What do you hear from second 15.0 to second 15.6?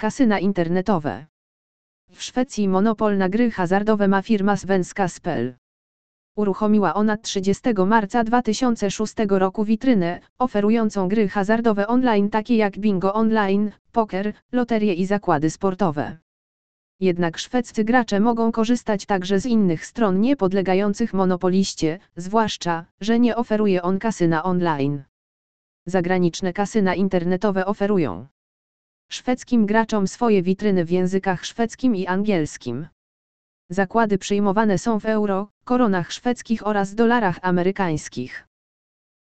zakłady